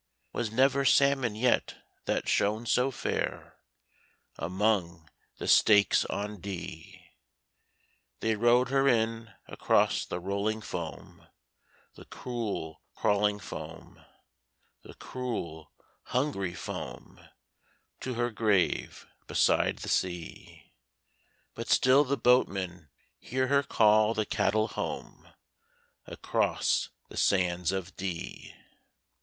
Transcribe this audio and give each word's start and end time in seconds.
Was 0.33 0.51
never 0.51 0.83
salmon 0.83 1.35
yet 1.35 1.75
that 2.05 2.27
shone 2.27 2.65
so 2.65 2.89
fair 2.89 3.59
Among 4.35 5.07
the 5.37 5.47
stakes 5.47 6.05
on 6.05 6.39
Dee.' 6.41 7.05
They 8.19 8.35
rowed 8.35 8.69
her 8.69 8.87
in 8.87 9.31
across 9.45 10.03
the 10.03 10.19
rolling 10.19 10.61
foam, 10.63 11.27
The 11.93 12.05
cruel 12.05 12.81
crawling 12.95 13.37
foam, 13.39 14.03
The 14.81 14.95
cruel 14.95 15.71
hungry 16.05 16.55
foam, 16.55 17.19
To 17.99 18.15
her 18.15 18.31
grave 18.31 19.05
beside 19.27 19.77
the 19.77 19.87
sea: 19.89 20.73
But 21.53 21.69
still 21.69 22.03
the 22.03 22.17
boatmen 22.17 22.89
hear 23.19 23.49
her 23.49 23.61
call 23.61 24.15
the 24.15 24.25
cattle 24.25 24.69
home 24.69 25.27
Across 26.07 26.89
the 27.09 27.17
sands 27.17 27.71
of 27.71 27.95
Dee. 27.95 28.55